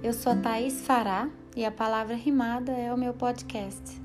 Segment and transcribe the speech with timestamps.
[0.00, 4.00] Eu sou a Thaís Fará e a palavra rimada é o meu podcast.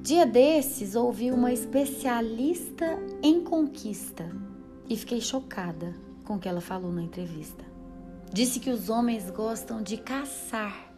[0.00, 2.86] Dia desses ouvi uma especialista
[3.20, 4.30] em conquista
[4.88, 5.92] e fiquei chocada
[6.24, 7.64] com o que ela falou na entrevista.
[8.32, 10.94] Disse que os homens gostam de caçar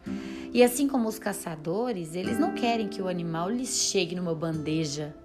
[0.52, 5.16] e assim como os caçadores, eles não querem que o animal lhes chegue numa bandeja,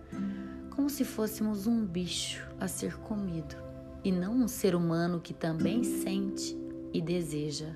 [0.74, 3.58] como se fôssemos um bicho a ser comido
[4.06, 6.65] e não um ser humano que também sente
[6.98, 7.76] e deseja.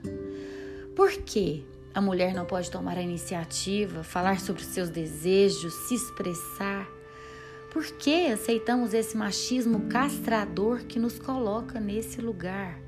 [0.95, 5.95] Por que a mulher não pode tomar a iniciativa, falar sobre os seus desejos, se
[5.95, 6.87] expressar?
[7.71, 12.79] Por que aceitamos esse machismo castrador que nos coloca nesse lugar?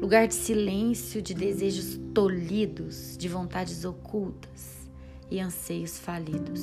[0.00, 4.88] Lugar de silêncio, de desejos tolhidos, de vontades ocultas
[5.30, 6.62] e anseios falidos.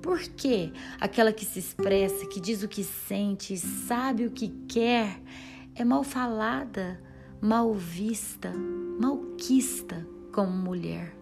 [0.00, 4.48] Por que aquela que se expressa, que diz o que sente e sabe o que
[4.68, 5.20] quer,
[5.74, 7.00] é mal falada,
[7.42, 8.52] mal vista,
[9.00, 11.12] malquista como mulher?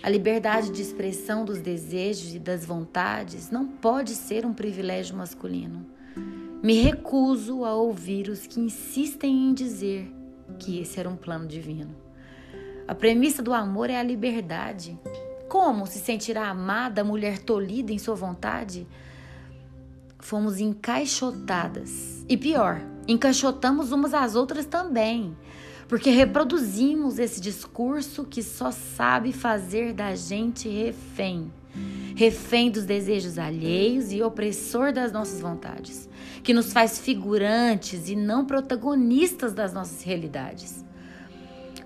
[0.00, 5.84] A liberdade de expressão dos desejos e das vontades não pode ser um privilégio masculino.
[6.62, 10.08] Me recuso a ouvir os que insistem em dizer
[10.60, 11.96] que esse era um plano divino.
[12.86, 14.96] A premissa do amor é a liberdade.
[15.48, 18.86] Como se sentirá amada a mulher tolhida em sua vontade?
[20.20, 22.24] Fomos encaixotadas.
[22.28, 25.34] E pior, encaixotamos umas às outras também,
[25.88, 31.50] porque reproduzimos esse discurso que só sabe fazer da gente refém.
[32.14, 36.08] Refém dos desejos alheios e opressor das nossas vontades,
[36.42, 40.84] que nos faz figurantes e não protagonistas das nossas realidades.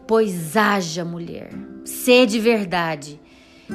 [0.07, 1.53] Pois haja, mulher,
[1.85, 3.21] sede verdade.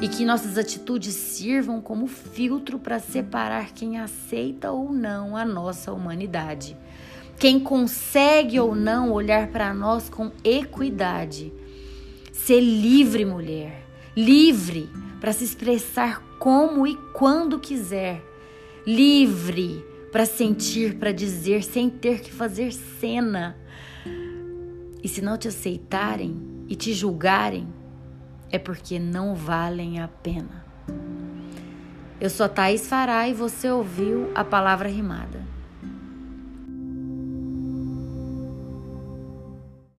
[0.00, 5.92] E que nossas atitudes sirvam como filtro para separar quem aceita ou não a nossa
[5.92, 6.76] humanidade,
[7.38, 11.52] quem consegue ou não olhar para nós com equidade.
[12.32, 13.86] Ser livre, mulher,
[14.16, 14.90] livre
[15.20, 18.24] para se expressar como e quando quiser,
[18.86, 23.56] livre para sentir, para dizer, sem ter que fazer cena.
[25.02, 27.68] E se não te aceitarem e te julgarem,
[28.50, 30.64] é porque não valem a pena.
[32.20, 35.47] Eu sou a Thaís Fará e você ouviu a palavra rimada.